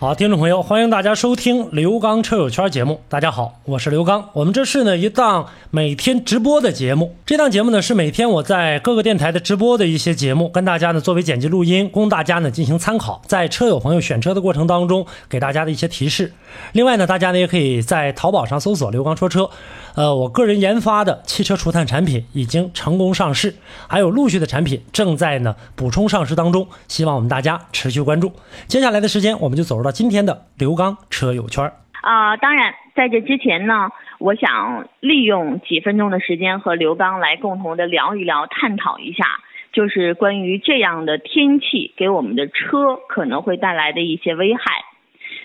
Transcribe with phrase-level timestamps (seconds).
[0.00, 3.02] 好，听众朋友，欢迎大家收听刘刚车友圈节目。
[3.10, 4.30] 大家好，我是刘刚。
[4.32, 7.14] 我们这是呢一档每天直播的节目。
[7.26, 13.20] 这档节目呢是每天我在各个电台的直播的一些节目，跟大家呢作为剪辑录音，供大家呢进行参考。
[13.26, 16.32] 在车友朋友选车的过程当中，给大家的一些提示。
[16.72, 19.50] 另外呢，大家呢也可以在淘宝上搜索“刘刚说车”。
[19.96, 23.54] 呃，我个人研发的汽车除碳产品已经成功上市，
[23.88, 28.32] 还有陆续的产品正在呢补充上市当中，希望我们大家持续关注。
[28.66, 31.70] 接下来的时间，我们就走入到今天的刘刚车友圈。
[32.02, 39.26] 啊、当然，在这之前呢，我想利用几分钟的时间和刘刚来共同的聊一聊、探讨一下，
[39.72, 44.62] 就是关于这样的天气给我们的车可能会带来的一些危害。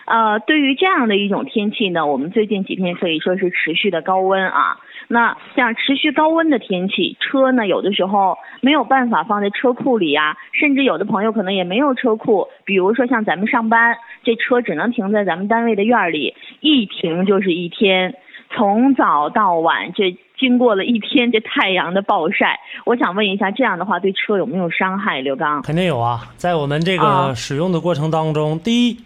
[0.05, 4.77] 呃，对于这样的一种天气呢，我们最近几天可以说是持续的高温啊。
[5.07, 12.47] 那像持续高温的天气，车呢有的时候没有办法放在车库里啊，甚至有的朋友可能也没有车库。
[12.65, 18.15] 比如说像咱们上班，这车只能停在咱们单位的院儿里，一停就是一天，
[18.49, 22.59] 从早到晚，这经过了一天这太阳的暴晒。
[22.85, 25.21] 我想问一下，这样的话对车有没有伤害？
[25.21, 25.61] 刘刚？
[25.61, 28.97] 肯定有啊，在我们这个啊使用的过程当中，第一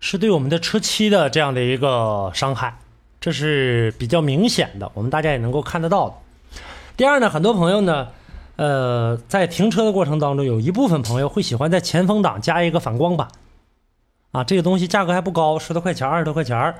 [0.00, 2.78] 是对我们的车漆的这样的一个伤害，
[3.20, 6.14] 这是比较明显的，我们大家也能够看得到的。
[6.96, 8.08] 第二呢，很多朋友呢，
[8.56, 13.28] 呃，在停车的过程当中，有一部分朋友会喜欢在前风挡加一个反光板，
[14.32, 16.76] 啊，这个东西价格还不高，十多块钱、二十多块钱儿，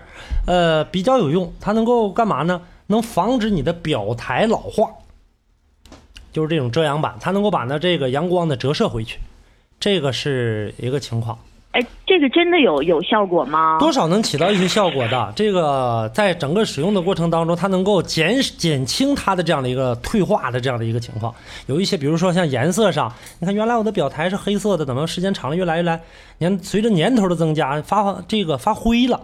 [0.47, 1.53] 呃，比较有用。
[1.61, 2.63] 它能够干嘛呢？
[2.87, 4.91] 能防止你的表台老化，
[6.33, 9.19] 就是这种遮阳板，它能够把呢这个阳光呢折射回去，
[9.79, 11.39] 这个是一个情况。
[12.07, 13.79] 这个真的有有效果吗？
[13.79, 15.33] 多少能起到一些效果的。
[15.37, 21.35] 这个在整个使用的过程当中，它能够减减轻它的这样的一个退化的这样的一个情况。
[21.67, 26.01] 有一些，比如说像颜色上，你看原来我的表台是黑色的，怎么时间长了越来越来
[26.39, 29.21] 年随着年头的增加发这个发灰了。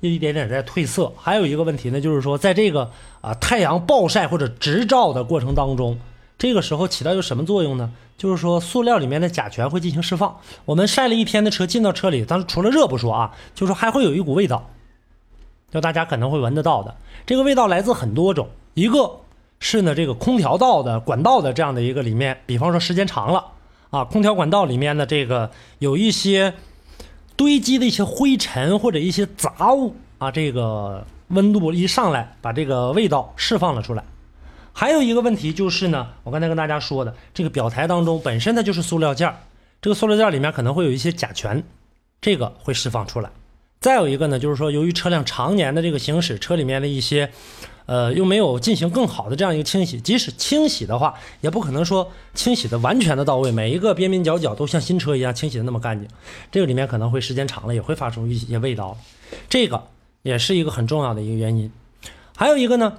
[0.00, 5.96] 一点点在褪色，还有一个问题呢，就是说，在这个啊太阳暴晒或者直照的过程当中，
[6.36, 7.88] 这个时候起到一个什么作用呢？
[8.22, 10.38] 就是说，塑料里面的甲醛会进行释放。
[10.64, 14.70] 我们晒了一天的车进到车里，但是除了热不说啊，就是说还会有一股味道，
[15.72, 16.94] 就大家可能会闻得到的。
[17.26, 19.10] 这个味道来自很多种，一个
[19.58, 23.44] 是呢这个空调道的管道的这样的一个里面，比方说时间长了
[23.90, 25.50] 啊，空调管道里面的这个
[25.80, 26.54] 有一些
[27.34, 34.04] 堆积的一些灰尘或者一些杂物啊，这个温度一上来，把这个味道释放了出来。
[34.72, 39.36] 还有一个问题就是呢，我刚才跟大家说的，这个表台当中本身它就是塑料件儿，
[39.80, 41.62] 这个塑料件儿里面可能会有一些甲醛，
[42.20, 43.30] 这个会释放出来。
[43.80, 47.30] 再有一个呢，就是说由于车辆常年的这个行驶，车里面的一些，
[47.86, 56.08] 呃，又没有进行更好的这样一个清洗，即使清洗的话，也不可能说清洗的完全的到位，每一个边边角角都像新车一样清洗的那么干净。
[56.52, 58.96] 这个里面可能会时间长了也会发出一些味道，
[59.48, 59.88] 这个
[60.22, 61.70] 也是一个很重要的一个原因。
[62.36, 62.98] 还有一个呢，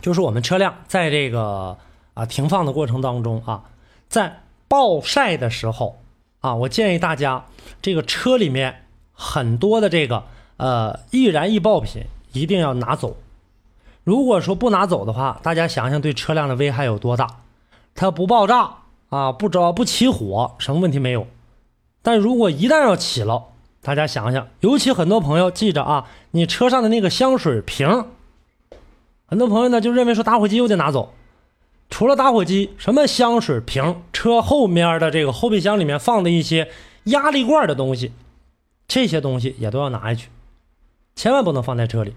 [0.00, 1.76] 就是我们车辆在这个
[2.14, 3.64] 啊停放的过程当中啊，
[4.08, 5.98] 在暴晒的时候
[6.40, 7.44] 啊，我建议大家
[7.82, 10.24] 这个车里面很多的这个
[10.56, 13.16] 呃易燃易爆品一定要拿走。
[14.04, 17.26] 如果说不拿走的话，大家想想对车辆的危害有多大？
[17.94, 18.76] 它不爆炸
[19.10, 21.26] 啊，不着不起火，什么问题没有？
[22.00, 23.48] 但如果一旦要起了，
[23.82, 28.06] 大家想想，尤其很多朋友记着啊，你车上的那个香水瓶，
[29.30, 31.12] 很多朋友呢就认为说打火机又得拿走，
[31.90, 36.70] 除了打火机，什么香水瓶，车后面的这个后备箱里面放的一些
[37.04, 38.12] 压力罐的东西，
[38.86, 40.28] 这些东西也都要拿下去，
[41.14, 42.14] 千万不能放在车里，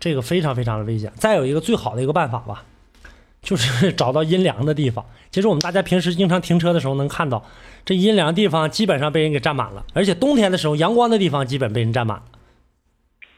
[0.00, 1.12] 这个非常非常的危险。
[1.14, 2.64] 再有一个最好的一个办法吧，
[3.40, 5.06] 就是找到阴凉的地方。
[5.30, 7.44] 其实我们大家平时经常停车的时候能看到，
[7.84, 12.24] 这阴凉地方基本上被人给占满了，而且冬天的时候阳光的地方基本被人占满了。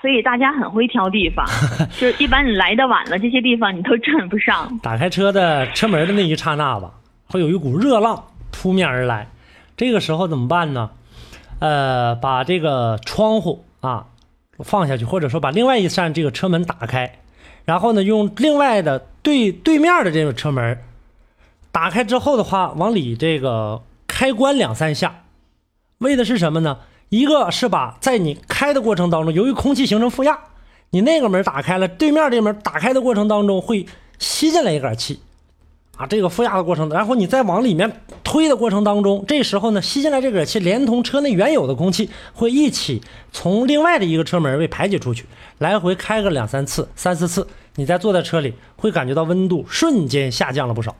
[0.02, 1.46] 所以大家很会挑地方，
[1.98, 4.78] 就是一般你来的晚了，这些地方你都占不上。
[4.82, 6.90] 打开车的车门的那一刹那吧，
[7.28, 9.28] 会有一股热浪扑面而来，
[9.76, 10.90] 这个时候怎么办呢？
[11.60, 14.06] 呃，把这个窗户啊
[14.58, 17.20] 放下去，或者说把另外一扇这个车门打开，
[17.64, 20.78] 然后呢，用另外的对对面的这个车门
[21.70, 25.22] 打开之后的话，往里这个开关两三下，
[25.98, 26.78] 为的是什么呢？
[27.12, 30.38] 一个是把在你开的过程当中，由于空气形成负压，
[30.88, 33.84] 你那个门打开了，对面这门打开的过程当中会
[34.18, 35.20] 吸进来一点气，
[35.98, 45.26] 啊，这个负压的过程，然后你再往里面推的过程当中，这时候呢，吸进来这个气连同车内原有的空气会一起从另外的一个车门被排解出去，
[45.58, 50.96] 来回开个两三次、三四次，你再坐在车里会感觉到温度瞬间下降了不少。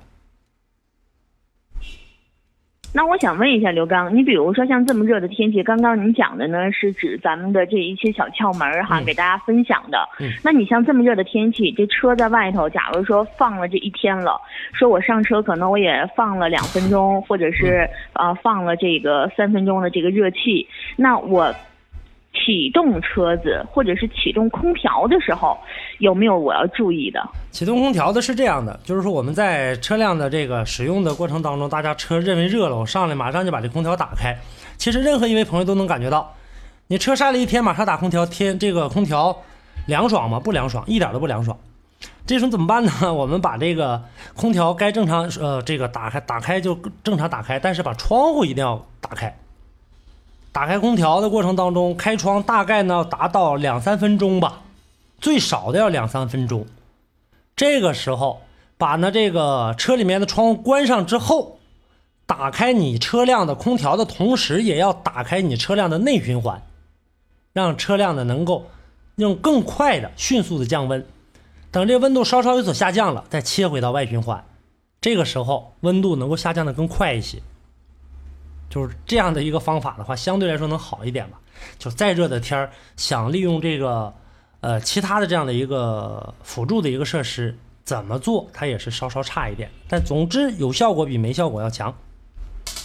[2.94, 9.99] 那我想问一下刘刚，你比如说像这么热的天气，刚刚您讲的呢是指咱们的这一些小窍门儿哈，嗯给大家分享的。
[10.21, 14.39] 嗯那你像这么热的天气，这车在外头，假如说放了这一天了，
[14.75, 21.55] 说我上车可能我也放了两分钟，或者是嗯呃放了这个三分钟的这个热气，那我
[22.44, 25.56] 启动车子或者是启动空调的时候，
[25.99, 27.23] 有没有我要注意的？
[27.53, 34.37] 启动空调的是这样的，就是说我们在车辆的这个使用的过程当中，大家车认为热了，我上来马上就把这空调打开。
[34.77, 36.35] 其实任何一位朋友都能感觉到，
[36.89, 39.37] 你车晒了一天，马上打空调，天这个空调
[39.87, 40.41] 凉爽吗？
[40.41, 41.56] 不凉爽，一点都不凉爽。
[42.27, 43.12] 这时候怎么办呢？
[43.15, 44.03] 我们把这个
[44.35, 49.33] 空调该正常呃这个打开打开就正常打开，但是把窗户一定要打开。
[50.52, 54.60] 打开空调的过程当中，开窗大概呢达到两三分钟吧，
[55.19, 56.66] 最少的要两三分钟。
[57.56, 58.43] 这个时候，
[58.76, 61.58] 把呢这个车里面的窗户关上之后，
[62.26, 66.62] 打开你车辆的空调的同时，也要打开你车辆的内循环，
[67.54, 68.66] 让车辆呢能够
[69.16, 71.06] 用更快的、迅速的降温。
[71.70, 74.44] 等这个温度稍稍有所下降了，再切回到外循环，
[75.00, 77.38] 这个时候温度能够下降的更快一些。
[78.73, 81.39] 就是这样的一个方法的话，相对来说能好一点吧。
[81.79, 84.11] 就再热的天儿，想利用这个
[84.63, 87.55] 呃其他的这样的一个辅助的一个设施，
[87.85, 89.69] 怎么做它也是稍稍差一点。
[89.87, 91.95] 但总之有效果比没效果要强。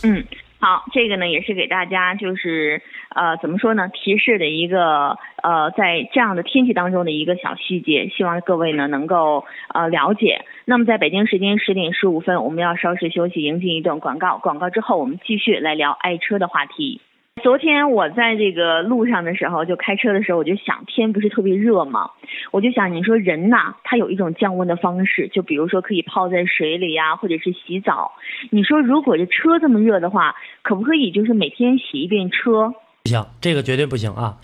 [0.03, 0.21] 嗯，
[0.59, 2.81] 好，这个呢也是给大家就是
[3.17, 9.43] 呃怎么说呢提示的一个呃在这样的天气当中的一个小细节，希望各位呢能够
[9.73, 10.45] 呃了解。
[10.65, 14.37] 那么在北京时间十点十五分，我们要稍事休息，迎进一段广告。
[14.37, 17.01] 广告之后，我们继续来聊爱车的话题。
[17.43, 22.09] 昨天我在这个路上的时候，就开车的时候，我就想，天不是特别热吗？
[22.51, 28.11] 我就想，你说人呐，他有一种降温的方式，就比如说可以泡在水里呀、或者是洗澡。
[28.49, 32.73] 你说如果这车这么热的话，可不可以就是每天洗一遍车？
[33.07, 34.35] 不行，这个绝对不行啊。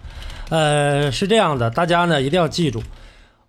[0.49, 2.81] 呃，是这样的，大家呢一定要记住，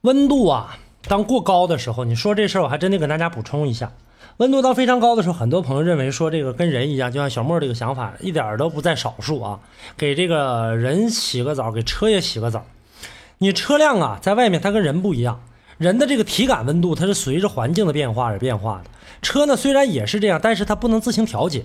[0.01, 0.77] 温度啊，
[1.07, 3.93] 当过高的时候，你说这事儿，我还真得跟大家补充一下。
[4.39, 9.61] 温度到非常高的时候，很多朋友认为说这个跟人一样，就像小莫这个想法，一点都不在少数啊。
[9.97, 12.67] 给这个人洗个澡，给车也洗个澡。
[13.39, 15.41] 你车辆啊，在外面它跟人不一样，
[15.79, 18.91] 人的这个体感温度它是随着环境的变化而变化的。
[19.23, 21.63] 车呢虽然也是这样，但是它不能自行调节。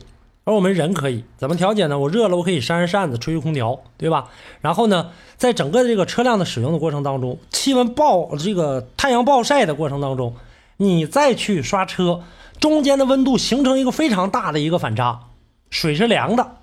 [0.49, 1.99] 而我们人可以怎么调节呢？
[1.99, 4.29] 我热了，我可以扇扇扇子，吹吹空调，对吧？
[4.61, 10.33] 然后呢，在整个这个车辆的使用的过程当中，气温暴这个太阳暴晒的过程当中，
[10.77, 12.23] 你再去刷车，
[12.59, 15.27] 中间的温度形成一个非常大的一个反差，
[15.69, 16.55] 水是凉的，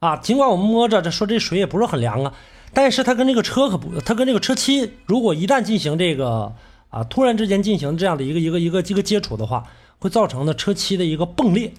[0.00, 2.34] 啊，尽管我们摸着这说这水也不是很凉啊，
[2.74, 6.52] 但是它跟这个车可不，它跟这个车漆如果一旦进行这个
[6.90, 9.64] 啊突然之间进行这样的一个一个一个一个接触的话，
[10.00, 11.72] 会造成呢车漆的一个迸裂。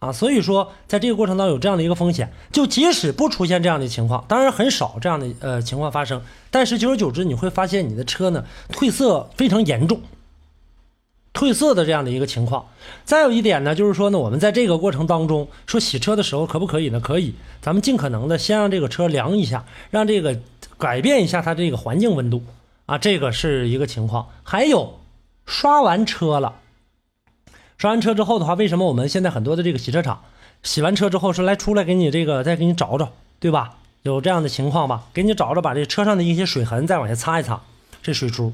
[0.00, 10.00] 啊，所以说在这个过程当中有这样的一个风险，就即使不出现这样的情况，当然很少这样的呃情况发生，但是久而久之你会发现你的车呢褪色非常严重，
[11.34, 12.66] 褪色的这样的一个情况。
[13.04, 16.98] 再有一点呢，就是说呢，我们在这个过程当中说洗车的时候可不可以呢？
[16.98, 20.38] 可以，咱们尽可能的先让这个车凉一下，让这个
[20.78, 22.42] 改变一下它这个环境温度
[22.86, 24.28] 啊，这个是一个情况。
[24.42, 24.98] 还有
[25.44, 26.54] 刷完车了。
[27.80, 30.20] 刷完车之后的话，为什么我们现在很多的这个洗车厂
[30.62, 33.76] 洗完车之后说来出来给你这个再给你找找，对吧？
[34.02, 35.04] 有这样的情况吧？
[35.14, 37.58] 给你找找，把这车上的一些水痕再往下擦一擦，
[38.02, 38.52] 这水珠，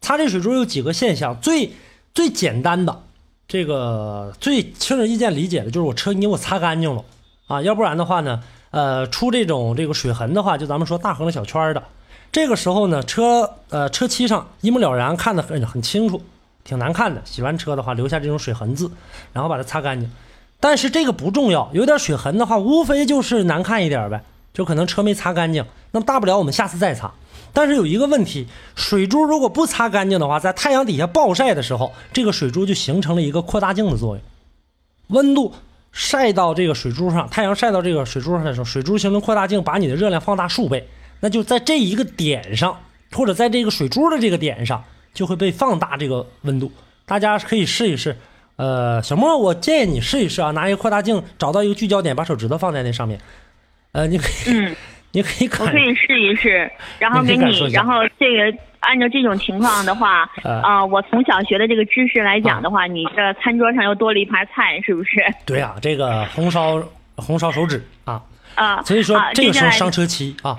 [0.00, 1.70] 擦这水珠有几个现象，最
[2.12, 3.02] 最简单的，
[3.46, 7.04] 这个最轻而易见理解的就是我车你给我擦干净了
[7.46, 11.84] 啊，要不然的话呢，呃，出这种这个水痕的话，就咱们说大横的小圈的，
[12.32, 16.20] 这个时候呢，车呃车漆上一目了然，看得很很清楚。
[16.64, 18.90] 挺难看的，洗完车的话留下这种水痕渍，
[19.32, 20.10] 然后把它擦干净。
[20.58, 24.22] 但是这个不重要，有点水痕的话，无非就是难看一点呗，
[24.54, 25.64] 就可能车没擦干净。
[25.90, 27.12] 那么大不了我们下次再擦。
[27.52, 34.24] 但是有一个问题，水珠如果不擦干净的话，在太阳底下暴晒的时候，这个水珠就形成了一个扩大镜的作用，
[35.08, 35.52] 温度
[35.92, 40.88] 晒到这个水珠上，太阳晒到这个水珠上的时候，水珠形成扩大镜，把你的热量放大数倍。
[41.20, 42.80] 那就在这一个点上，
[43.12, 44.82] 或者在这个水珠的这个点上。
[45.14, 46.70] 就会被放大这个温度，
[47.06, 48.14] 大家可以试一试。
[48.56, 53.18] 呃，小莫，我建议你试一试啊，拿一个扩大镜找到一个聚焦点，把手指头放在那上面，
[53.92, 54.76] 呃，你可以，嗯，
[55.10, 60.60] 你可以看，我可以试一试，然后给你，然后这个按照这种情况的话，呃。
[60.60, 65.20] 啊、我从小学的这个知识来讲的话，你这餐桌上又多了一盘菜，是不是？
[65.44, 66.80] 对啊，这个红烧
[67.16, 68.22] 红烧手指啊，
[68.54, 70.56] 啊、所以说这个时候上车期啊，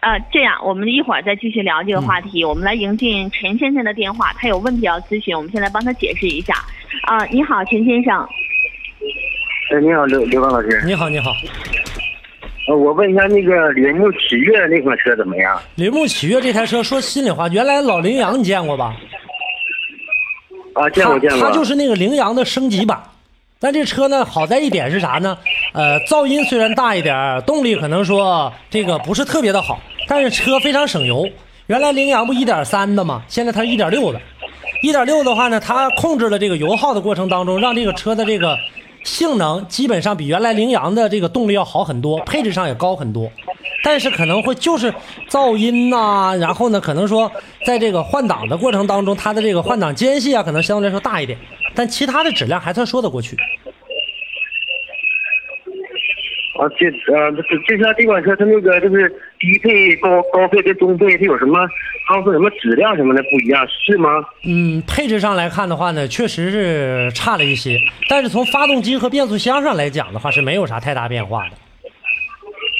[0.00, 2.42] 呃，这样，我们一会儿再继续聊这个话题。
[2.42, 6.54] 我们来迎进陈先生的电话，他有问题要咨询，我们先来帮他解释一下。
[7.02, 8.26] 啊、你好，陈先生。
[9.72, 10.82] 哎，你好，刘刘刚老师。
[10.86, 11.32] 你好，你好，
[12.68, 15.60] 呃，我问一下，那个铃木启悦那款车怎么样？
[15.74, 18.96] 铃木启悦这台车，说心里话，原来老羚羊你见过吧？
[20.72, 21.40] 啊，见过见过。
[21.40, 22.98] 它它就是那个羚羊的升级版。
[23.62, 25.36] 但这车呢，好在一点是啥呢？
[25.74, 31.28] 呃，噪音虽然大一点，动力可能说这个不是特别的好，但是车非常省油。
[31.66, 34.20] 原来羚羊不一点三的嘛，现在它一点六的。
[34.82, 38.58] 一点六的话呢，它控制了这个油耗的过程当中，让这个车的这个
[39.04, 43.30] 性能基本上比原来羚羊的这个动力要好很多，配置上也高很多。
[43.82, 44.92] 但是可能会就是
[45.28, 47.30] 噪音呐、然后呢，可能说
[47.64, 51.38] 在这个换挡的过程当中，它的这个换挡间隙啊，可能相对来说大一点，
[51.74, 53.36] 但其他的质量还算说得过去。
[56.60, 61.58] 啊，这呃，这就像这款车，它那个就是低配、高高配跟中配，它有什么？
[62.06, 64.10] 他们说什么质量什么的不一样，是吗？
[64.44, 67.78] 嗯，配置上来看的话呢，确实是差了一些，
[68.10, 71.56] 但是从发动机和变速箱上来讲的话，是没有啥太大变化的，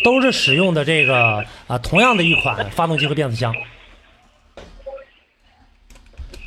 [0.05, 3.55] 都是使用的这个啊同样的一款发动机和变速箱。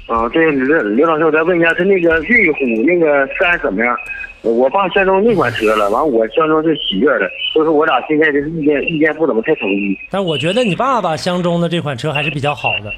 [0.05, 3.97] 啊，对，刘刘老师，我再问一下，它那个瑞虎那个三怎么样？
[4.43, 9.97] 我爸相中那款车了，完我相中是喜悦的，所以说我俩现在就是意见意见不怎么太统一。
[10.09, 12.91] 但我觉得你爸爸相中的这款车还是比较好的，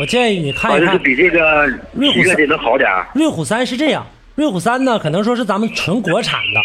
[0.00, 1.04] 我建议你看啊，一看就是。
[1.04, 2.88] 比这个瑞虎三能好点。
[3.14, 6.60] 瑞虎三是这样，瑞虎三呢，可能说是咱们纯国产的，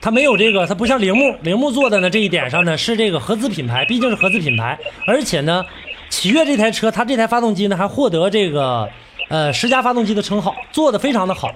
[0.00, 5.62] 它没有这个，它不像铃木，铃木做的呢这一点上呢是这个合资品牌，毕竟是合资品牌，而且呢，
[6.08, 8.88] 启悦这台车，它这台发动机呢还获得这个
[9.28, 11.50] 呃十佳发动机的称号，做的非常的好，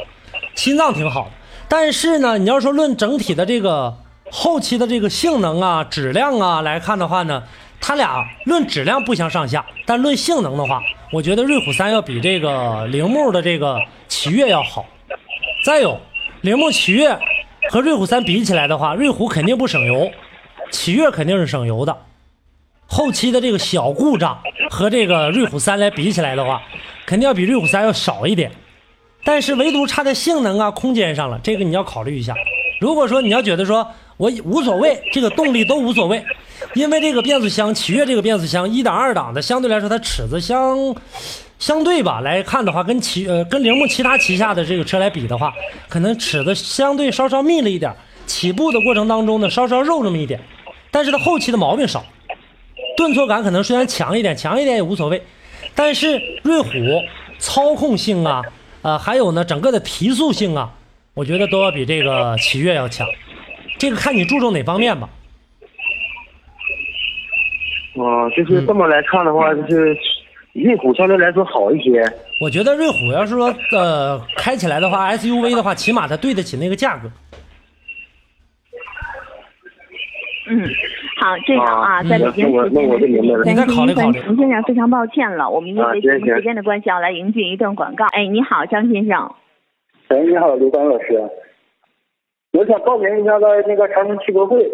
[0.56, 1.30] 心脏挺好的。
[1.68, 3.96] 但是呢，你要说论整体的这个
[4.30, 7.44] 后期的这个性能啊、质量啊来看的话呢，
[7.80, 10.82] 它俩论质量不相上下，但论性能的话，
[11.12, 14.84] 我觉得瑞虎三要比这个铃木的这个启悦要好。
[15.64, 16.00] 再有，
[16.40, 17.18] 铃木启悦
[17.70, 20.10] 和瑞虎三比起来的话，瑞虎肯定不省油，
[20.70, 21.96] 启悦肯定是省油的。
[22.86, 24.38] 后期的这个小故障
[24.70, 26.62] 和这个瑞虎三来比起来的话，
[27.04, 28.52] 肯定要比瑞虎三要少一点。
[29.26, 32.32] 但是唯独差在性能啊、空间上了，这个你要考虑一下。
[32.78, 36.24] 如果说你要觉得说我无所谓，这个动力都无所谓，
[36.74, 40.94] 因为这个变速箱，启悦这个变速箱一档二档的，相对来说它尺子相
[41.58, 45.52] 相对吧来看的话，跟其呃跟铃木其他旗下的这个车来比的话，
[45.88, 47.92] 可能尺子相对稍稍密了一点，
[48.26, 50.38] 起步的过程当中呢稍稍肉那么一点，
[50.92, 52.04] 但是它后期的毛病少，
[52.96, 55.20] 顿挫感可能虽然强一点，强一点也无所谓，
[55.74, 56.70] 但是瑞虎
[57.38, 58.42] 操控性啊，
[58.86, 60.72] 呃，还有呢整个的提速性啊，
[61.12, 63.04] 我觉得都要比这个启悦要强。
[63.80, 65.08] 这个看你注重哪方面吧。
[67.96, 69.98] 啊，就是这么来看的话，就是
[70.52, 72.00] 瑞虎相对来说好一些。
[72.40, 77.10] 我觉得瑞虎要是说呃开起来的话，SUV 的话，起码它对得起那个价格。
[80.48, 80.62] 嗯，
[81.26, 88.04] 好，这样啊，啊在北京时间那我就明白了你再考虑考虑陈先生非常抱歉了，我们因啊为时间的关系要来迎进一段广告。
[88.12, 89.28] 哎，你好，张先生。
[90.08, 91.20] 哎，你好，刘刚老师，
[92.52, 94.64] 我想报名一下在那个长春汽博会。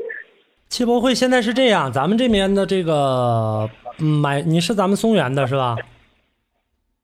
[0.68, 3.66] 汽博会现在是这样，咱们这边的这个
[3.98, 5.76] 嗯买你是咱们松原的是吧？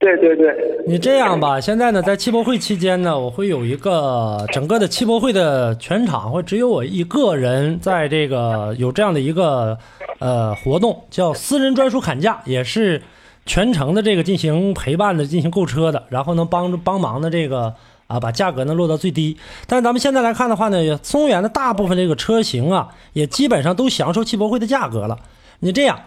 [0.00, 0.54] 对对对，
[0.86, 9.76] 你这样吧，现在呢，在汽博会期间呢，我会有一个整个的汽博会的全场会只有我一个人在这个有这样的一个
[10.20, 13.02] 呃活动，叫私人专属砍价，也是
[13.44, 17.74] 全程的这个进行陪伴的、进行购车的，然后能帮助帮忙的这个
[18.06, 19.36] 啊把价格呢落到最低。
[19.66, 25.18] 但咱们现在来看的话呢，松原的大部分这个车型啊，也基本上都享受汽博会的价格了。
[25.58, 25.98] 你这样。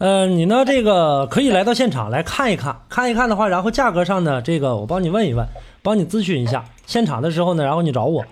[0.00, 0.64] 呃，你呢？
[0.64, 5.46] 这个可以来到现场来看一看，看一看的话，然后价格上呢，这个我帮你问一问，
[5.82, 6.64] 帮你咨询一下。
[6.86, 8.24] 现场的时候呢，然后你找我，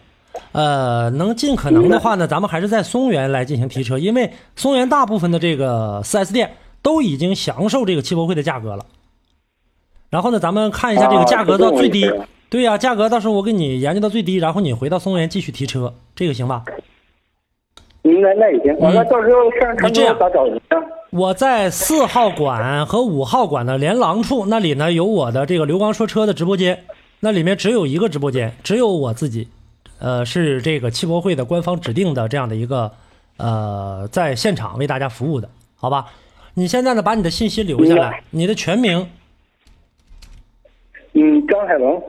[0.53, 8.87] 呃，能尽可能的话呢，咱们还是在松原来进行提车，因为松原大部分的这个 4S 店都已经享受这个汽博会的价格了。
[10.09, 12.11] 然后呢，咱们看一下这个价格到最低，
[12.49, 16.65] 对呀、价格到时候我给你研究到最低，然后你回到松原继续提车，这个行吧？
[18.09, 18.79] 应该那也行。
[18.79, 20.79] 完了，到时候上长你这样咋找你啊？
[21.11, 26.85] 我在四号馆和五号馆的连廊处那里呢，有我的这个刘光说车的直播间。
[27.21, 29.49] 那里面只有一个直播间，只有我自己，
[29.99, 32.93] 呃，是这个汽博会的官方指定的这样的一个
[33.39, 36.07] 呃，在现场为大家服务的，好吧？
[36.55, 39.09] 你现在呢，把你的信息留下来，你的全名
[41.15, 42.03] 嗯，张海龙，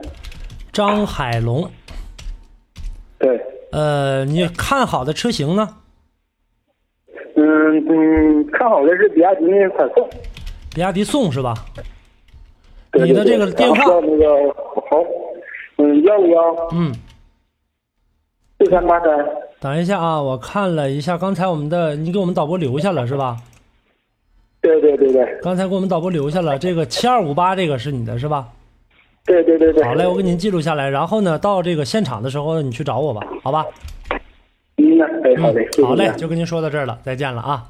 [0.72, 1.68] 张海龙，
[3.18, 3.40] 对，
[3.72, 5.76] 呃，你看好的车型呢？
[7.90, 10.08] 嗯嗯，看好的是比亚迪那个快送，
[10.74, 11.54] 比亚迪宋是吧？
[12.92, 14.52] 对你的这个电话那个
[14.90, 14.96] 好，
[15.78, 16.92] 嗯，幺五幺嗯，
[18.58, 19.08] 四三八三，
[19.60, 23.36] 等一下啊，我看了一下，刚才我们的你给我们导播留下了是吧？
[24.60, 28.48] 对对对对刚才给我们导播留下了这个七二五八，这个是你的是吧？
[29.24, 29.84] 对对对对。
[29.84, 30.88] 好嘞，我给您记录下来。
[30.90, 33.64] 然后呢，到这个现场的时候你去找我吧，好吧？
[34.76, 37.66] 嗯，哎，好嘞，好嘞，就跟您说到这儿了，再见了啊！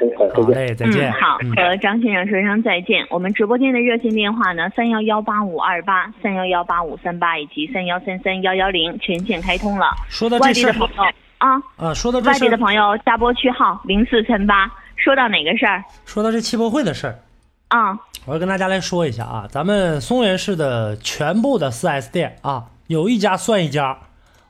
[0.00, 0.44] 哎好，再见。
[0.44, 1.10] 好嘞，再见。
[1.10, 3.06] 嗯，好，和张先生说声再见。
[3.10, 9.86] 我们直播间的热线电话呢，三幺幺八五二八、三幺幺八五三八以及三幺三三幺幺零全线开通了。
[10.08, 14.70] 说到这事儿外地的朋友啊，呃，说到这地的朋友加拨区号零四三八。
[14.96, 17.18] 说到哪个事儿说到这汽博会的事儿，
[17.68, 17.96] 啊？
[18.26, 23.96] 我要跟大家来说一下啊，咱们松原市的全部的四 S 店啊，有一家算一家，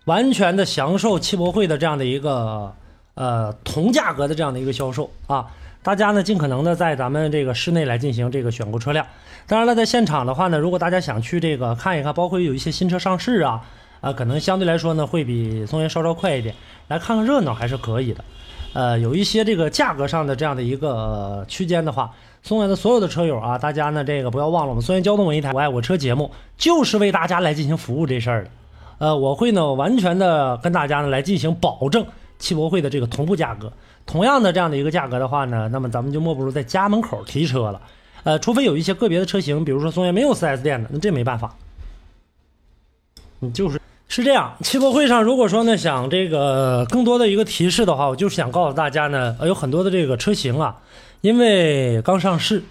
[0.07, 2.75] 完全的享受汽博会的这样的一个
[3.19, 5.51] 呃同价格的这样的一个销售啊。
[5.83, 9.07] 大家呢尽可能的在咱们这个市内来进行这个选购车辆。
[9.47, 13.63] 当然了，在现场的话呢，如果大家想去这个看一看，包括有一些新车上市啊，
[14.01, 16.55] 啊，可能相对来说呢会比松原稍稍快一点，
[16.89, 18.23] 来看看热闹还是可以的。
[18.75, 28.51] 呃，有一些这个价格上的这样的一个、区间的话，松原的所有的车友啊，大家呢这个不要忘了，我们松原交通文艺台“我爱我车”节目就是为大家来进行服务这事儿的。
[28.99, 32.05] 呃，我会呢完全的跟大家呢来进行保证
[32.39, 33.73] 汽博会的这个同步价格。
[34.07, 37.81] 同样的这样的一个价格的话呢，那么咱们就莫不如在家门口提车了。
[38.25, 41.55] 呃，除非有一些个别的车型，比如说松原没有 4S 店的，那这没办法。
[43.41, 50.77] 你就是是这样，汽博会上如果说呢想这个更多的一个提示的话，我就是想告诉大家呢，呃有很多的这个车型啊，
[51.21, 52.63] 因为刚上市，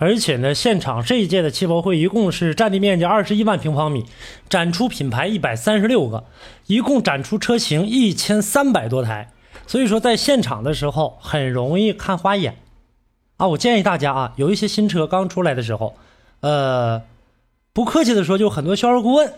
[0.00, 4.06] 而且呢现场这一届的汽博会一共是占地面积二十一万平方米，
[4.48, 6.24] 展出品牌一百三十六个，
[6.66, 9.30] 一共展出车型一千三百多台，
[9.66, 12.56] 所以说在现场的时候很容易看花眼
[13.36, 13.46] 啊。
[13.48, 15.94] 我建议大家啊，有一些新车刚出来的时候，
[16.40, 17.02] 呃，
[17.74, 19.32] 不客气的说，就很多销售顾问。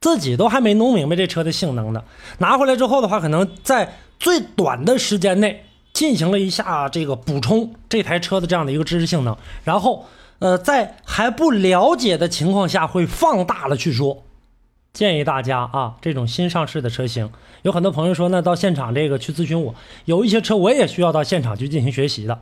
[0.00, 2.04] 自己都还没弄明白这车的性能呢，
[2.36, 10.04] 拿回来之后的话，可能在最短的时间内进行了一下这个补充这台车的这样的一个知识性能，然后
[10.40, 14.24] 呃，在还不了解的情况下会放大了去说。
[14.92, 17.30] 建议大家啊，这种新上市的车型，
[17.62, 22.40] 有很多朋友说呢，到现场这个去咨询我，有一些车我也需要到现场去进行学习的，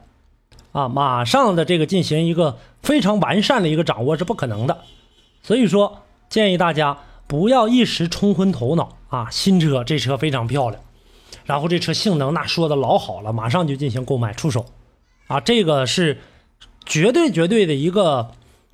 [0.72, 4.78] 啊，马上的这个进行一个非常完善的一个掌握是不可能的，
[5.42, 6.98] 所以说建议大家。
[7.28, 9.26] 不要一时冲昏头脑啊！
[9.30, 10.82] 新车这车非常漂亮，
[11.44, 14.66] 然后这车性能那说的老好了，马上就进行购买出手，
[15.26, 16.18] 啊，这个是
[16.84, 18.30] 绝对绝对的一个，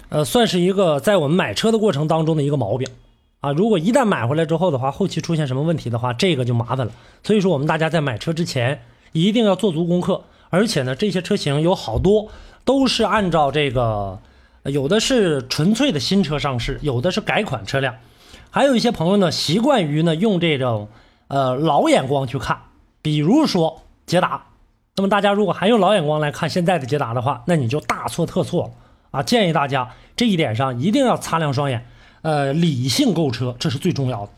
[0.09, 2.89] 呃，算是一个在我们买车的过程当中的一个毛病
[3.41, 3.53] 啊。
[3.53, 6.93] 如果一旦买回来之后的话，后期出现什么问题的话，这个就麻烦了。
[7.23, 12.29] 所以说，我们大家在买车之前一定要做足功课，而且呢，这些车型有好多
[12.65, 14.19] 都是按照这个，
[14.65, 17.95] 有的是纯粹的新车上市，有的是改款车辆。
[18.51, 20.89] 还有一些朋友呢，习惯于呢用这种
[21.29, 22.59] 呃老眼光去看，
[23.01, 24.43] 比如说捷达。
[24.97, 28.73] 那么大家如果还用老眼光来看现在的捷达的话，那你就大错特错了
[29.13, 29.23] 啊！
[29.23, 31.87] 建议大家这一点上一定要擦亮双眼，
[32.23, 34.33] 呃，理性购车，这是最重要的。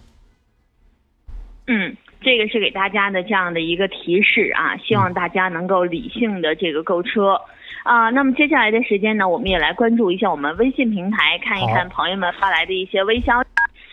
[1.68, 7.40] 嗯，这个是给大家的这样的一个提示啊，希望大家能够理性的这个购车。
[7.82, 13.48] 啊，那么接下来的时间呢，我们也来关注一下我们微信平台，看一看朋友们发来的一些微消息。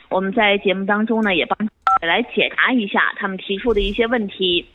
[0.10, 1.58] 我们在节目当中呢，也帮
[2.02, 4.66] 来解答一下他们提出的一些问题。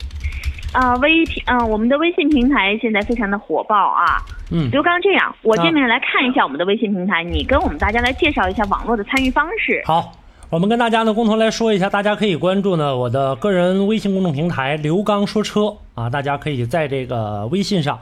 [0.73, 4.17] 啊，微平，嗯、我们的微信平台现在非常的火爆啊。
[4.51, 9.83] 嗯刘刚，这样，我这面来看一下我们的微信平台，你跟我们大家来介绍一下网络的参与方式。
[9.85, 10.11] 好，
[10.49, 17.99] 我们跟大家呢共同来说一下，大家可以关注呢我的个人微信公众平台“刘刚说车”啊，大家可以在这个微信上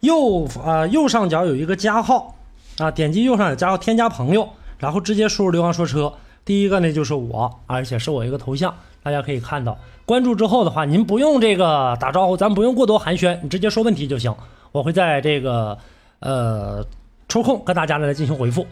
[0.00, 2.34] 右啊、右上角有一个加号
[2.78, 6.10] 啊，点击右上角加号添加朋友，然后直接输入“刘刚说车”。
[6.44, 9.78] 第一个呢就是我，而且是我一个头像，大家可以看到。
[10.04, 14.34] 关注之后的话，您不用这个打招呼，咱不用过多寒暄，你直接说问题就行。
[14.72, 15.78] 我会在这个
[16.18, 16.84] 呃
[17.28, 18.66] 抽空跟大家呢来进行回复。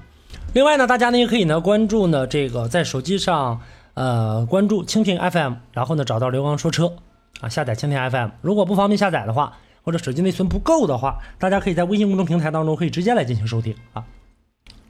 [0.52, 3.61] 另外呢，大家呢也可以呢关注呢这个在手机上
[3.94, 6.92] 呃关注蜻蜓 FM，然后呢找到刘刚说车
[7.40, 8.28] 啊，下载蜻蜓 FM。
[8.42, 14.04] 如果不方便下载的话，或者手机内存不够的话，大家可以在微信公众平台当中可以直接来进行收听啊，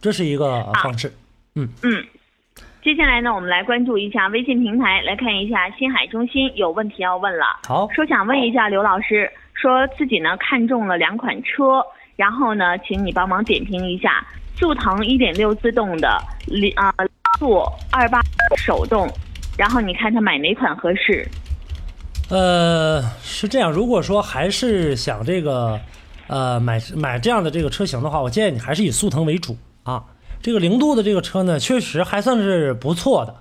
[0.01, 1.15] 这是一个方式。
[1.55, 1.69] 嗯，
[2.83, 7.45] 接下来呢，我们来关注一下微信平台，来看一下新海中心有问题要问了。
[7.69, 11.81] 好，说想问一下刘老师，说自己呢看中了两款车，
[12.17, 16.93] 然后呢，请你帮忙点评一下速腾1.6自动的，零啊
[17.39, 18.21] 速二八
[18.57, 19.09] 手动，
[19.57, 21.25] 然后你看他买哪款合适？
[22.31, 25.79] 呃，是这样，如果说还是想这个，
[26.27, 30.03] 呃，买买这样的这个车型的话，我建议你还是以速腾为主啊。
[30.43, 33.37] 这个零度的这个车呢，确实还算是不错的，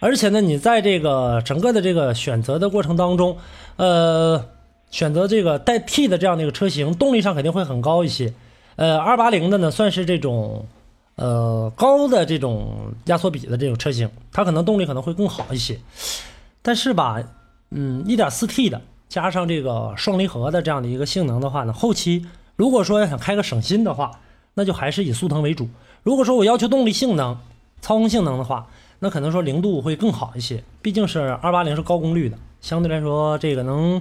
[0.00, 3.38] 而且呢，你在这个整个的这个选择的过程当中，
[3.76, 4.44] 呃，
[4.90, 8.34] 选择这个带 T 的这样的一个车型，动力上肯定会很高一些。
[8.74, 10.66] 呃，二八零的呢，算是这种
[11.14, 15.78] 呃高的这种压缩比的这种车型，它可能动力可能会更好一些。
[16.62, 17.22] 但是吧，
[17.70, 24.10] 嗯，一点四 T 的加上这个双离合的这样的一个性能的话呢，后期如果说要想开个省心的话，
[24.54, 25.68] 那就还是以速腾为主。
[26.02, 27.36] 如果说我要求动力性能、
[27.80, 28.66] 操控性能的话，
[29.00, 30.62] 那可能说零度会更好一些。
[30.82, 34.00] 毕竟是二八零是高功率的，相对来说这个能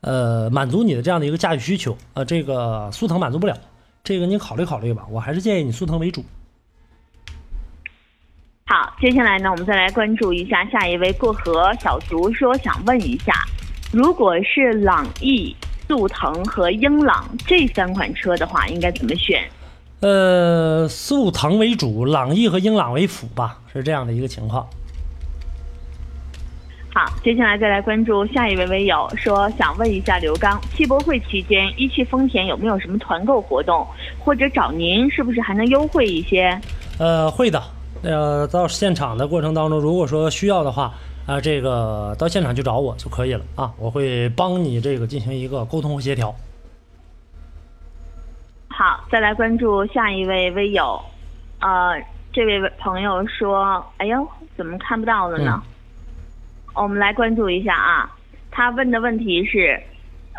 [0.00, 1.96] 呃满足你的这样的一个驾驭需求。
[2.14, 3.56] 呃，这个速腾满足不了，
[4.02, 5.06] 这个你考虑考虑吧。
[5.10, 6.24] 我还是建议你速腾为主。
[8.66, 13.32] 好，接下来呢，我们再来关注一下下一位过河小卒说想问一下，
[13.92, 15.54] 如果是朗逸、
[15.88, 19.42] 速腾和英朗这三款车的话，应该怎么选？
[20.00, 24.66] 呃，速腾为主，朗逸和英朗为辅吧，是这样的一个情况。
[26.92, 33.86] 好，接下来再来关注下一位微友说想问一下刘刚，汽博会期间一汽丰田有没有什么团购活动，
[34.18, 36.58] 或者找您是不是还能优惠一些？
[36.98, 37.62] 呃，会的。
[38.02, 40.94] 呃，到现场的过程当中，如果说需要的话，
[41.26, 46.34] 啊、这个到现场去找我就可以了啊，我会帮你这个进行一个沟通和协调。
[48.80, 50.98] 好，再来关注下一位微友，
[51.60, 55.62] 呃，这位朋友说，哎呦，怎么看不到了呢？
[56.74, 58.10] 我们来关注一下啊，
[58.50, 59.78] 他问的问题是，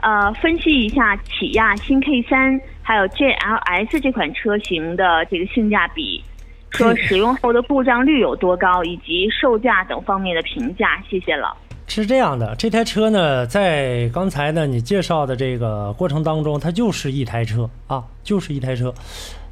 [0.01, 6.23] 呃，分析一下起亚新 K 三还有 GLS 这款车型的这个性价比，
[6.71, 11.55] 说使用后的故障率有多高，以及售价等方面的评价，谢谢了。
[11.95, 18.93] 是这样的，这台车呢，在刚才呢你介绍的这个过程当中，它就是一台车啊，就是一台车。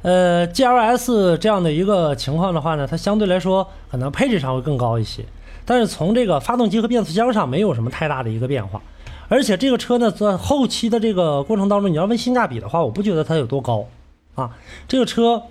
[0.00, 5.22] 呃，GLS 这样的一个情况的话呢，它相对来说可能配置上会更高一些，
[5.66, 8.80] 但是从这个发动机和变速箱上没有什么太大的一个变化。
[9.28, 13.86] 而且这个车呢，在后期的这个过程当中，你要问性价比的话，我不觉得它有多高
[14.34, 14.50] 啊。
[14.88, 15.42] 这个车，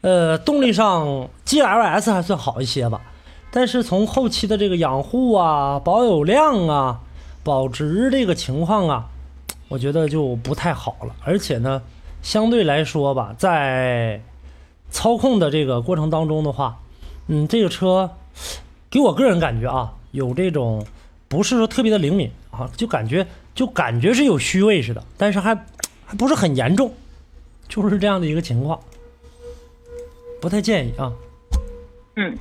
[0.00, 3.00] 呃，动力上 GLS 还算好一些吧。
[3.56, 7.00] 但是从后期的这个养护啊、保有量啊、
[7.42, 9.06] 保值这个情况啊，
[9.68, 11.16] 我觉得就不太好了。
[11.24, 11.80] 而且呢，
[12.20, 14.20] 相对来说吧，在
[14.90, 16.82] 操控的这个过程当中的话，
[17.28, 18.10] 嗯，这个车
[18.90, 20.84] 给我个人感觉啊，有这种
[21.26, 25.54] 不是说特别的灵敏啊，就感觉就感觉是有虚位似的，但是还
[26.04, 26.92] 还不是很严重，
[27.70, 28.78] 就是这样的一个情况，
[30.42, 31.10] 不太建议啊。
[32.16, 32.36] 嗯，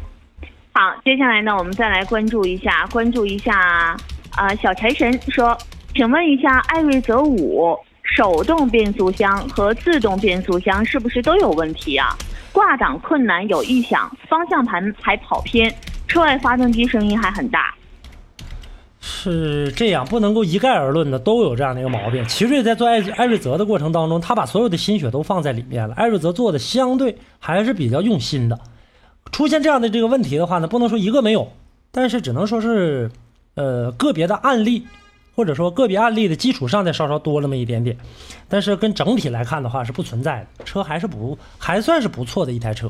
[0.78, 3.98] 好，接下来呢，我们再来关注一下，关注一下
[4.36, 5.58] 啊、小财神说，
[5.94, 12.10] 请问一下，艾瑞泽五手动变速箱和自动变速箱是不是都有问题啊？
[12.52, 15.74] 挂档困难有异响，方向盘还跑偏，
[16.10, 17.74] 车外发动机声音还很大。
[19.00, 22.22] 是这样，不能够一概而论的，都有这样的一个毛病。
[22.26, 25.96] 奇瑞在做艾艾瑞泽的过程当中，他把所有的心血都放在里面了。
[25.96, 28.60] 艾瑞泽做的相对还是比较用心的。
[29.36, 31.52] 出现这样的这个问题的话呢，不能说一个没有，
[31.92, 33.12] 但是只能说是，
[33.56, 34.88] 呃，个别的案例，
[35.36, 37.98] 或者说个别案例的基础上再稍稍多那么一点点。
[38.48, 42.90] 但是跟整体来看的话是不存在的，车还是不还算是不错的一台车。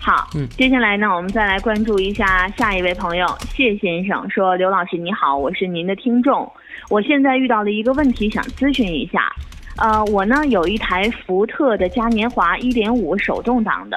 [0.00, 6.50] 好，嗯接下来呢，我们再来关注一下下一位朋友谢先生说：“刘老师你好，我是您的听众，
[6.88, 9.30] 我现在遇到了一个问题，想咨询一下。
[9.76, 13.96] 呃，我呢有一台福特的嘉年华1.5手动挡的，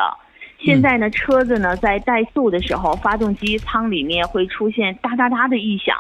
[0.58, 5.96] 现在呢车子呢在怠速的时候，发动机舱里面会出现哒哒哒的异响，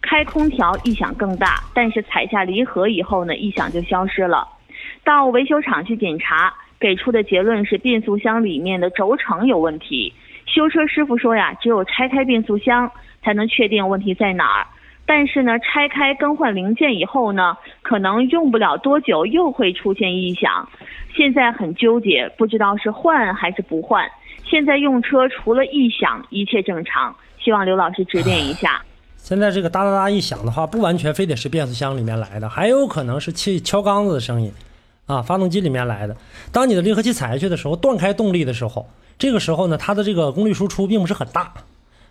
[0.00, 4.46] 开空调异响更大，但是踩下离合以后呢，异响就消失了。
[5.04, 10.12] 到维修厂去检查，给出的结论是变速箱里面的轴承有问题。
[10.46, 12.90] 修车师傅说呀，只有拆开变速箱
[13.22, 14.66] 才能确定问题在哪儿。
[15.08, 20.68] 但是呢，拆开更换零件以后呢，可能用不了多久又会出现异响。
[21.16, 24.04] 现在很纠结，不知道是换还是不换。
[24.44, 27.16] 现在用车除了异响，一切正常。
[27.42, 28.82] 希望刘老师指点一下。
[29.16, 34.52] 现在这个哒哒哒一响的话，不完全非得是变速箱里面来的，还有可能是气敲缸子的声音。
[35.06, 36.14] 啊，发动机里面来的。
[36.52, 38.86] 当你的离合器踩下去的时候，断开动力的时候，
[39.18, 41.50] 这个时候呢，它的这个功率输出并不是很大，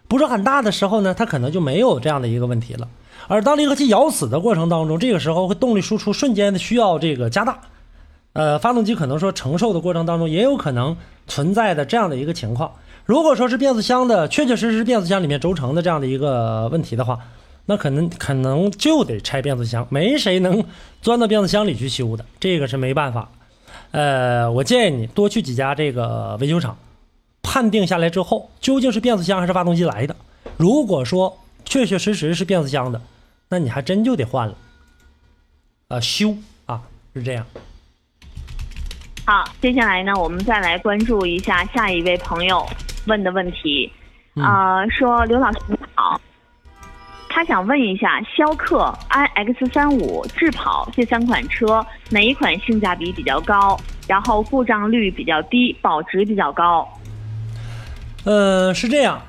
[0.07, 2.87] 不是很大的时候呢，它可能就没有这样的一个问题了。
[3.27, 7.59] 而当离合器咬死的过程当中，这个时候会动力输出瞬间的需要这个加大，
[8.33, 10.95] 呃，发动机可能说承受的过程当中也有可能
[11.27, 12.71] 存在的这样的一个情况。
[13.05, 17.19] 如果说是变速箱的，确确实实变速箱里面轴承的这样的一个问题的话，
[17.65, 20.63] 那可能可能就得拆变速箱，没谁能
[21.01, 23.29] 钻到变速箱里去修的，这个是没办法。
[23.91, 26.77] 呃，我建议你多去几家这个维修厂，
[27.41, 30.15] 判定下来之后，究竟是变速箱还是发动机来的。
[30.57, 33.01] 如果说确确实实是变速箱的，
[33.49, 34.55] 那你还真就得换了，
[35.89, 36.81] 呃，修啊，
[37.13, 37.45] 是这样。
[39.25, 42.65] 好，接下来呢，我们再来关注一下下一位朋友
[43.07, 43.91] 问的问题，
[44.35, 46.19] 啊、说刘老师你好，
[47.29, 53.77] 他想问一下，逍客、iX 三五、智跑这三款车哪一款性价比比较高？
[54.07, 56.87] 然后故障率比较低，保值比较高。
[58.27, 59.21] 呃，是这样，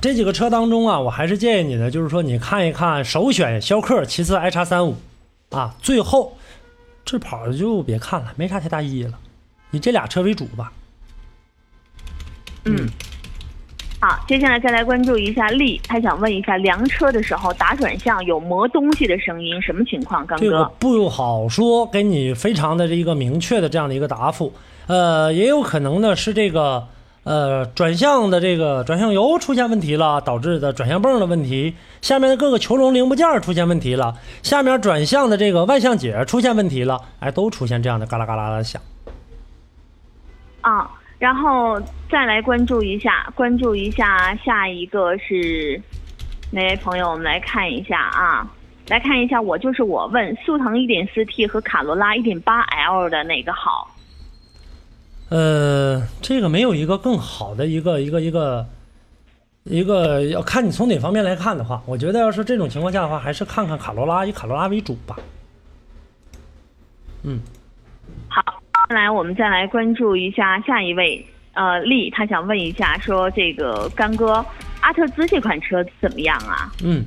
[0.00, 4.96] 这几个车当中啊，我还是建议你的，就是说你看一看，首选逍客，其次 i 叉三五，
[5.50, 6.34] 啊，最后
[7.04, 9.12] 智跑就别看了，没啥太大意义了，
[9.72, 10.72] 以这俩车为主吧。
[12.64, 12.88] 嗯，
[14.00, 20.26] 好，接下来再来关注一下力，他想问一下，量车的时候打转向有磨东西的声音，什么情况？
[20.26, 24.50] 刚这个哥，不好说，给你非常的这一个明确的这样的一个答复。
[24.86, 26.88] 呃，也有可能呢是这个
[27.24, 38.82] 呃转向的这个转向油出现问题了，导致的转向泵的问题，下面的各个球笼零部件出现问题了，下面转向的这个万向节出现问题了，哎，都出现这样的嘎啦嘎啦的响。
[40.62, 41.80] 啊，然后
[42.10, 45.80] 再来关注一下，关注一下下一个是
[46.50, 47.08] 哪位朋友？
[47.08, 48.50] 我们来看一下啊，
[48.88, 53.91] 来看一下，我就是我问速腾 1.4T 和卡罗拉 1.8L 的哪个好？
[55.32, 58.66] 呃，这个没有一个更好的一个一个一个
[59.64, 65.16] 一个，要看你从哪方面来看的话，我觉得要是这种情况下的话，还是看看卡罗拉，以卡罗拉为主吧。
[67.22, 67.40] 嗯，
[68.28, 74.44] 好，接下来我们再来关注一下下一位，呃，丽，他想问一下，说这个干哥，
[74.82, 76.70] 阿特兹这款车怎么样啊？
[76.84, 77.02] 嗯，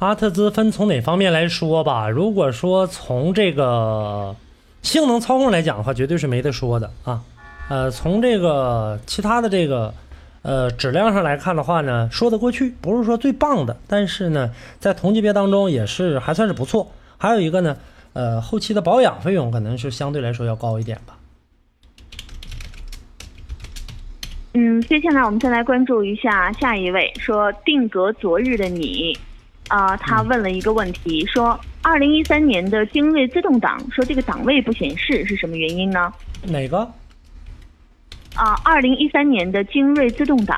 [0.00, 2.10] 阿特兹分从哪方面来说吧？
[2.10, 4.36] 如果说从这个
[4.82, 7.22] 性能操控来讲的话，绝对是没得说的啊。
[7.68, 9.94] 呃，从这个其他的这个
[10.42, 16.92] 呃质量上来看的话呢，说得过去，不是说最棒的，但是呢，在同级别当中也是还算是不错。
[17.16, 17.76] 还有一个呢，
[18.12, 21.16] 呃，后期的保养费用可能是相对来说要高一点吧。
[24.54, 29.16] 嗯，接下来我们再来关注一下下一位，说定格昨日的你，
[29.68, 36.12] 啊、他问了一个问题，说二零一三年的精锐自动挡，说这个档位不显示是什么原因呢？
[36.44, 36.78] 哪个
[38.34, 40.56] 啊、2二零一三年的精锐自动挡，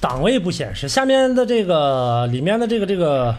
[0.00, 3.36] 档位不显示，下面的这个里面的这个这个，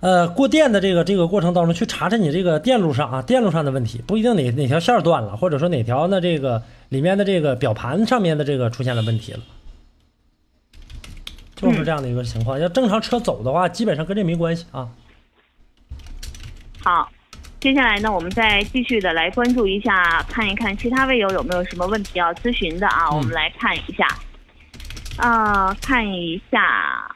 [0.00, 9.40] 呃，过电的这个这个过程当中，去查查你这个电路上啊，电路上的问题，不一定哪哪条线断了，或者说哪条呢这个里面的这个表盘上面的这个出现了问题了，
[11.54, 12.58] 就是这样的一个情况。
[12.58, 14.88] 要正常车走的话，基本上跟这没关系啊。
[16.82, 17.10] 好，
[17.60, 23.10] 接下来呢，我们再继续的来关注一下，看一看其他位友有没有什么问题要咨询的啊？
[23.10, 24.06] 我们来看一下，
[25.16, 27.14] 啊、看一下，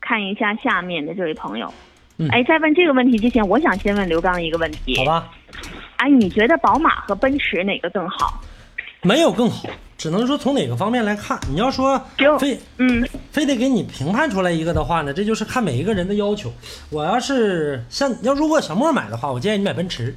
[0.00, 1.72] 看一下下面的这位朋友。
[2.18, 4.98] 嗯哎，在问这个问题之前，我想先问刘刚一个问题。
[4.98, 5.30] 好吧，
[5.96, 8.42] 哎，你觉得宝马和奔驰哪个更好？
[9.02, 11.38] 没有更好，只能说从哪个方面来看。
[11.48, 16.52] 你要说就非嗯，非得给你评判出来一个的话呢，这就是看每一个人的要求。
[16.90, 20.14] 我要是像要如果小莫买的话，我建议你买奔驰。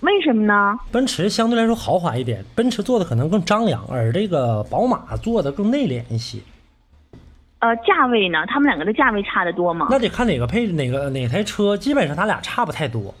[0.00, 0.78] 为什么呢？
[0.90, 6.38] 奔驰相对来说豪华一点，奔驰做的可能更张扬，而这个宝马做的更内敛一些。
[7.58, 8.44] 呃，价位呢？
[8.46, 9.88] 他们两个的价位差得多吗？
[9.90, 13.14] 那得看哪个配置哪个哪台车，基本上它俩差不太多。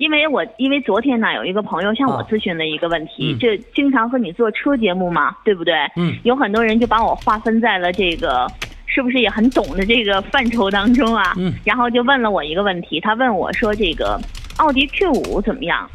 [0.00, 5.74] 因为我因为昨天呢，有一个朋友向我啊咨询了一个问题，嗯这经常和你做车节目嘛，对不对？
[5.96, 8.46] 嗯有很多人就把我划分在了这个
[8.86, 11.34] 是不是也很懂的这个范畴当中啊？
[11.36, 14.18] 嗯然后就问了我一个问题，他问我说这个
[14.56, 15.86] 奥迪 Q 五怎么样？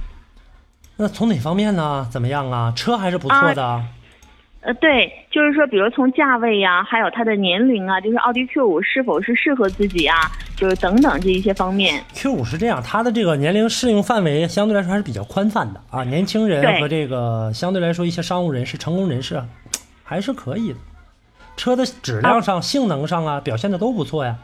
[0.98, 2.08] 那从哪方面呢？
[2.12, 2.72] 怎么样啊？
[2.76, 3.66] 车还是不错的。
[3.66, 3.84] 啊
[4.62, 10.18] 呃，对，就是说，比如从价位呀、还有它的年龄啊，就是奥迪 Q 五是否是适合自己啊，
[10.56, 12.04] 就是等等这一些方面。
[12.14, 19.46] Q 五是这样，它的这个年龄适用范围相对来说还是比较宽泛的啊，年轻人和这个相对来说一些商务人士、成功人士啊，
[20.04, 20.78] 还是可以的。
[21.58, 24.38] 车的质量上、性能上啊，表现的都不错呀。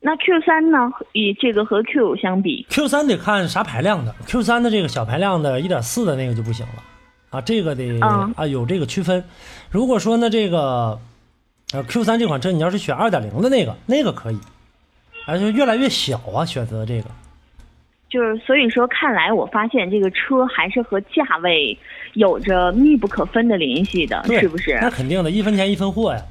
[0.00, 0.78] 那 Q 三呢？
[1.12, 6.82] 以这个和 Q 相比，Q 三得看啥排量的，Q 三的这个小排量的1.4的那个就不行了，
[7.30, 9.24] 啊，这个得、嗯啊有这个区分。
[9.70, 11.00] 如果说呢这个
[11.72, 14.38] 呃 Q 三这款车你要是选2.0的那个，那个可以，
[15.26, 17.10] 而且越来越小啊，选择这个。
[18.08, 21.76] 就是所以说，看来我发现这个车还是和价位
[22.14, 24.78] 有着密不可分的联系的，是不是？
[24.80, 26.22] 那肯定的，一分钱一分货呀。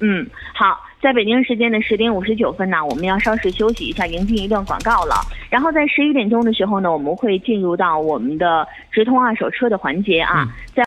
[0.00, 5.14] 嗯，好，在北京时间的十点五十九分呢，我们要稍事休息一下，迎进一段广告了。
[5.50, 10.78] 然后在十一点钟的时候呢，我们会进入到我们的直通二手车的环节啊，在。